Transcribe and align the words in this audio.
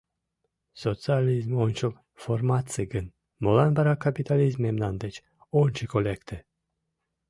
Социализм 0.83 1.51
ончыл 1.63 1.91
формаций 2.23 2.85
гын, 2.93 3.05
молан 3.43 3.71
вара 3.77 3.93
капитализм 4.05 4.59
мемнан 4.65 4.95
деч 5.03 5.15
ончыко 5.61 5.97
лекте? 6.07 6.37